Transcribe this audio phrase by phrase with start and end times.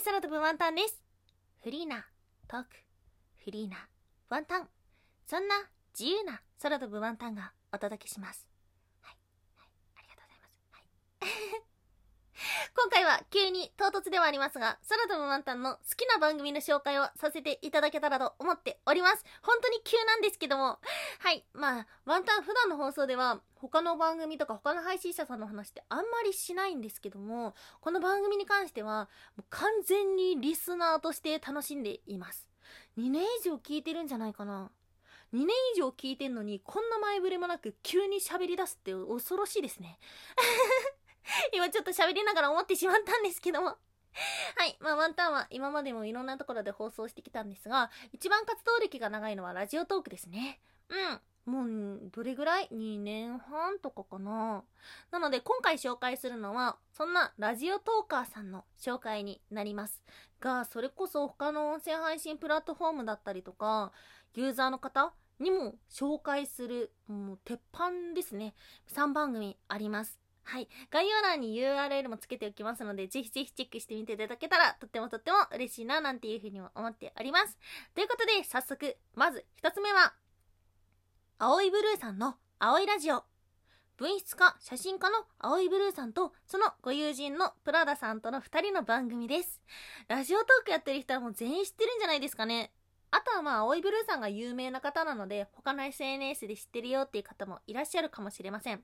[0.00, 0.98] い空飛ぶワンタンです。
[1.62, 2.06] フリーな
[2.48, 2.68] トーク、
[3.44, 3.76] フリーな
[4.30, 4.68] ワンタン。
[5.26, 5.54] そんな
[5.92, 8.46] 自由な空飛ぶワンタンがお届けします。
[9.02, 9.16] はい。
[9.56, 9.68] はい。
[9.98, 10.64] ありがとうございます。
[10.72, 11.62] はい。
[12.74, 19.24] 今回は急に唐突ではありますが、空飛ぶワンタンの好きな番組の紹介をさせていただけたらと思っております。
[19.42, 20.78] 本当に急なんですけども。
[21.20, 21.44] はい。
[21.52, 29.08] まあ、ワンタン普段の放送では他の番組とか他の配信者さんの話ってあんまりしないんですけども、この番組に関しては
[29.48, 32.48] 完全にリスナーとして楽しんでいます。
[32.98, 34.70] 2年以上聞いてるんじゃないかな。
[35.32, 39.98] 2年以上聞いてんのにこんな前触れもなく急に喋り出すって恐ろしいですね。
[41.60, 43.76] 今ちょっと喋りながら思ってしまったんですけども。
[44.56, 44.76] はい。
[44.80, 50.58] まあ、ワンタンは今までもいろんなところで放送してきたんですが、一番活動歴が長いのはラジオトークですね。
[50.88, 51.52] うん。
[51.52, 51.64] も
[51.96, 54.64] う、どれぐらい ?2 年半とかかな。
[55.10, 60.02] なので、今回紹介するのは、そんなラジオトーカーさんの紹介になります。
[60.40, 63.92] が、それこそ他の音声配信プラットフォームだったりとか、
[64.34, 68.54] ユーザーの方にも紹介する、もう鉄板ですね。
[68.88, 70.20] 3番組あります。
[70.50, 70.68] はい。
[70.90, 77.56] 概要欄に URL もつけておきますので、ぜひぜひチェックしてみていただけたら、とってもとっても嬉しいな、なんていうふうにも思っております。
[77.94, 80.12] ということで、早速、まず一つ目は、
[81.38, 83.22] 青いブルーさんの青いラジオ。
[83.96, 89.62] 文筆家、写真家の青いブルーさんと、そのご友人のプラダさんとの二人の番組です。
[90.08, 92.72] ラジオトークやってる人はもう全員知ってるんじゃないですかね。
[93.12, 98.82] あとはまあ、青いブルーさんが有名な方なので、他の SNS で知ってるよっていう方もいらっしゃるかもしれません。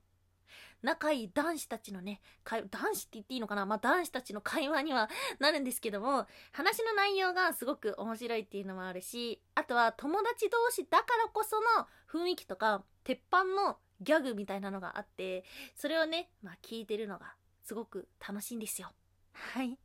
[0.83, 3.66] 仲いい男子たちのね、男子って言っていいのかな？
[3.66, 15.44] まあ男子たちの会話には なるんですけども、話の内容がすごく面白いっていうのもあるし、あとは友達同士だからこその雰囲気とか、鉄板のギャグみたいなのがあって、
[15.75, 18.92] それをね、まあ聞いてるのがすごく楽しいんですよ。
[19.33, 19.78] はい。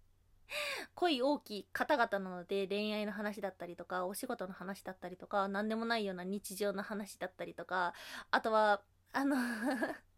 [0.96, 7.94] 恋大きい方々なので恋愛の話だったりとか、お仕事の話だったりとか、何でもないような日常の話だったりとか、
[8.31, 8.81] あとは、
[9.13, 9.36] あの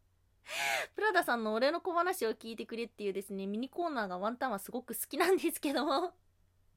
[0.96, 6.14] プラダさんの俺の小話を聞いてくれっていうですね、ミニコーナーがワンタンはすごく好きなんですけども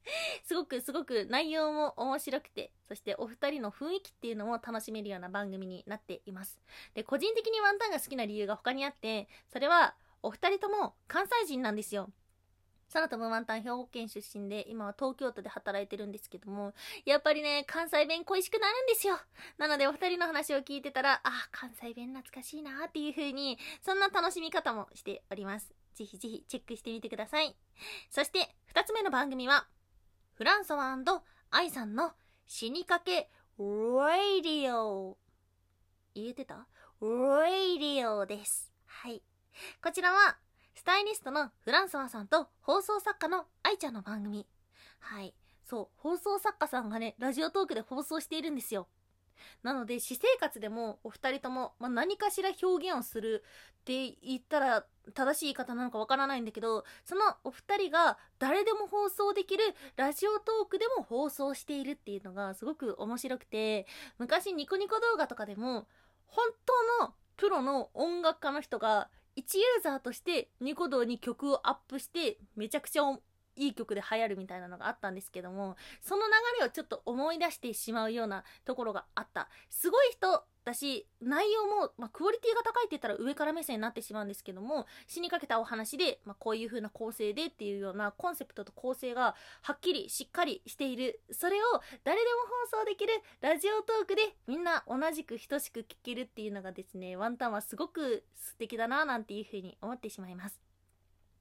[0.43, 6.59] すごくすごく内容も面白くて、そしてお二人の雰囲気っていうのも楽しめるような番組になっています。
[6.93, 12.09] で、個人的にワンタンが好きな理由が他にあって、それはお二人とも関西人なんですよ。
[12.93, 16.73] 空飛ぶワンタン兵庫県出身で、今は東京都で働いてるんですけども、
[17.05, 19.19] やっぱりね、関西弁恋しくなるんですよ。
[19.57, 25.73] なのでお二人の話を聞いてたら、あ、関西弁懐かしいなっていう風に、そんな楽しみ方もしております。
[25.95, 27.55] ぜひぜひチェックしてみてください。
[28.09, 29.67] そして、二つ目の番組は、
[30.35, 30.97] フランソワ
[31.49, 32.13] 愛さんの
[32.45, 33.65] 死にかけ、ラ
[34.43, 35.17] ディオ。
[36.13, 36.55] 言えてた？
[36.55, 36.67] ラ
[36.99, 38.71] ディオです。
[38.85, 39.21] はい。
[39.83, 40.37] こちらは、
[40.77, 44.45] スタイリストのフランソワさんと放送作家の愛ちゃんの番組。
[44.99, 45.33] はい。
[45.63, 48.87] そう、放送作家さんがね、ラジオトークで放送しているんですよ。
[49.63, 53.43] なので、私生活でもお二人とも、まあ、何かしら表現をする
[53.79, 54.85] って言ったら
[55.15, 59.63] 正しい言い方なのかわからないんだけど、そのお二人が誰でも放送できる
[59.95, 63.87] ラジオトークでも放送しているっていうのがすごく面白くて、
[64.19, 65.87] 昔ニコニコ動画とかでも、
[66.27, 66.45] 本
[66.99, 73.03] 当のプロの音楽家の人が1ユーザーとしてニコ動に曲をアップしてめちゃくちゃ
[73.55, 79.49] いい曲で流行るみたいなのがあったんですけども、その流れをちょっと思い出してしまうようなところがあった。
[79.69, 91.21] すごい人だし、内容も、まあ、クオリティが高いって言ったら上から目線になってしまうんですけども、死にかけたお話で、まあ、こういう風な構成でっていうようなコンセプトと構成がはっきりしっかりしている。
[91.31, 92.41] それを誰でも
[92.71, 100.59] 放送できるラジオトークでみんな同じく等しく聞けるっていうのがですね、ワンタンはすごく素敵だななんていう風に思ってしまいます。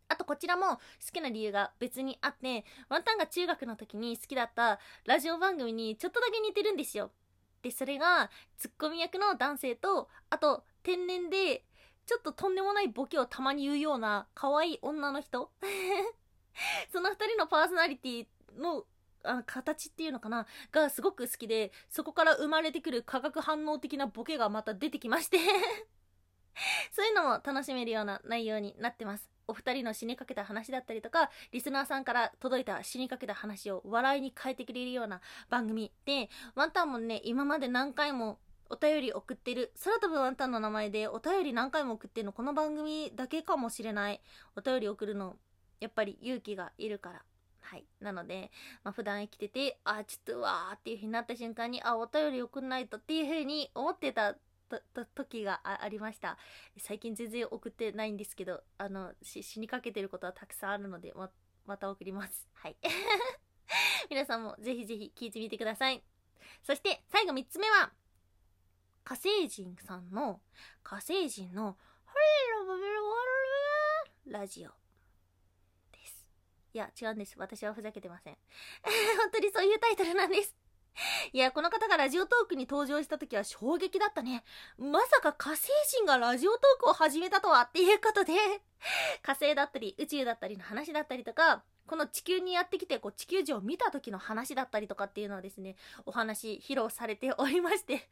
[0.08, 0.80] あとこちらも好
[1.12, 7.10] きな理由が別にあって、ワンタンが中学の時に好きだったラジオ番組にちょっとだけ似てるんですよ。
[7.66, 11.64] で、それがツッコミ役の男性と、あと天然で
[12.06, 15.50] ちょっととんでもないボケをたまに言うような可愛い女の人。
[16.92, 18.26] その二人のパーソナリティ
[18.56, 18.86] の
[19.24, 20.46] あ形っていうのかな？
[20.70, 25.38] がすごく好きで、そこから生まれてくる化学反応的なボケがまた出てきまして。
[26.92, 29.35] そういうのも楽しめるような内容になってます。
[29.48, 38.38] お二人の死にかけた話だったりとか、リスナーさんから届いた死にかけた話を笑いに変えてくれるような番組で、ワンタンもね、今まで何回も
[38.68, 44.20] お便り送ってる、空飛ぶワンタンの名前でお便り何回も送ってるの、この番組だけかもしれない。
[44.56, 45.36] お便り送るの、
[45.80, 47.22] やっぱり勇気がいるから。
[47.60, 47.84] はい。
[48.00, 48.50] なので、
[48.84, 54.36] まあ、普段生きてて、あ、ちょっとわーっていう風になった瞬間に、あ、お便り送んないとっていう風に思ってた、
[55.14, 56.38] 時がありました。
[56.78, 61.30] 最近全然送ってないんですけど、あの、し死にかけてることはたくさんあるので、ま、
[61.66, 62.48] また送ります。
[62.54, 62.76] はい。
[64.10, 66.02] 皆さんもぜひぜひ聞いてみてください。
[66.62, 67.92] そして最後3つ目は、
[69.04, 70.40] 火星人さんの、
[70.82, 71.76] 火星人の、
[74.26, 74.70] ラジオ
[75.92, 76.26] です。
[76.74, 77.34] いや、違うんです。
[77.38, 78.36] 私はふざけてません。
[79.18, 80.54] 本当にそういうタイトルなんです。
[81.32, 84.44] いや、この方がラジオトークに登場した時は衝撃だったね。
[84.78, 88.32] まさか火星人がラジオトークを始めたとはっていうことで、
[89.22, 98.08] 火星だったり宇宙だったりの話だったりとか、この地球にやってきて、こう地球上を見た時の話だったりとかっていうのをですね、お話披露されておりまして、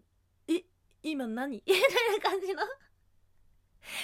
[0.48, 0.64] え、
[1.02, 1.56] 今何？
[1.56, 1.80] みたい
[2.18, 2.62] な感じの。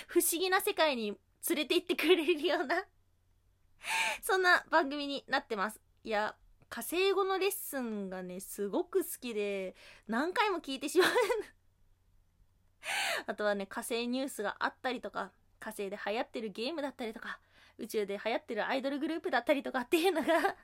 [0.07, 1.19] 不思議な世界に
[1.49, 2.85] 連れて行ってくれるような。
[4.23, 5.81] そんな番組になってます。
[6.05, 6.37] いや、
[6.73, 9.75] 火星語のレッスンがね、すごく好きで、
[10.09, 11.11] 何回も聞いてしまう。
[13.29, 17.39] あとはね、火星ニュースがあったりとか、火星で流行ってるゲームだったりとか、
[17.77, 20.57] 宇宙で流行ってるアイドルグループだったりとかっていうのが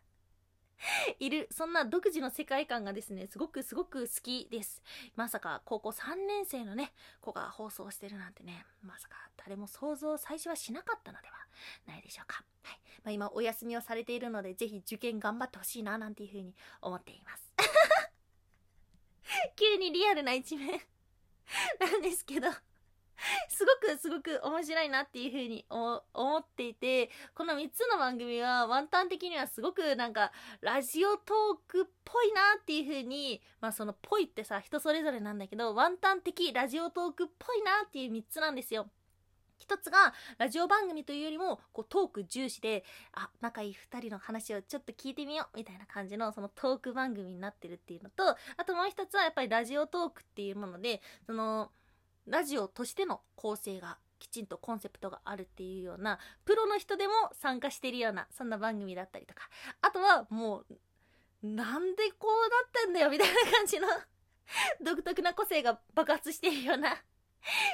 [1.18, 4.82] いる、そんな独自の世界観がですね、すごくすごく好きです。
[5.16, 11.34] まさか高校3年生のね、子が放送してるなんてね、まさか誰も想像最初はしなかったのでは
[11.86, 12.44] ないでしょうか。
[12.62, 12.80] はい。
[13.02, 17.52] まあ、今お休みをされているので、ぜひ受験頑張ってほしいな、なんていうふうに思っています。
[19.56, 20.80] 急にリアルな一面
[21.80, 22.48] なんですけど
[23.48, 38.90] すごくすごく面白いなっていうふうに思っていて、この3つの番組はワンタン的にはすごくなんかラジオトークっぽいなっていうふうに、まあそのぽいってさ人それぞれなんだけど、ワンタン的ラジオトークっぽいなっていう3つなんですよ。
[39.58, 51.70] 一つが、ラジオ番組というよりも、こう、トーク重視で、あ、仲いい二人の話をちょっと聞いてみよう、みたいな感じの、そのトーク番組になってるっていうのと、あともう一つは、やっぱりラジオトークっていうもので、その、
[52.28, 59.48] ラジオとしての構成がきちんとコンセプトがあるっていうような、プロの人でも参加してるような、そんな番組だったりとか、
[59.82, 63.88] あとはもう、なんでこうなってんだよ、みたいな感じの
[64.82, 67.02] 独特な個性が爆発しているような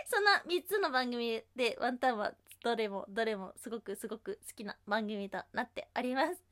[0.07, 6.43] そんな3つの番組でワンタンはどれもどれもすごくすごく好きな番組となっております。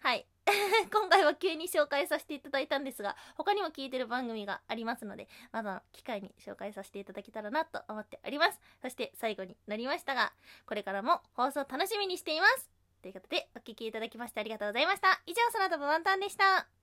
[0.00, 0.26] はい。
[0.92, 8.60] 今回は急に紹介させていただいたんですが、他にも聞いてる番組がありますので、まだ機会に紹介させていただけたらなと思っております。
[8.82, 10.32] そして最後になりましたが、
[10.66, 12.70] これからも放送楽しみにしています。
[13.02, 15.20] ということで、お聴きいただきましてありがとうございました。
[15.26, 16.77] 以上、空飛ぶワンタンでした。